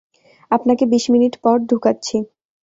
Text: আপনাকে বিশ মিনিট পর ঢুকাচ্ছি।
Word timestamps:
আপনাকে 0.51 0.83
বিশ 0.85 1.03
মিনিট 1.13 1.33
পর 1.43 1.55
ঢুকাচ্ছি। 1.69 2.17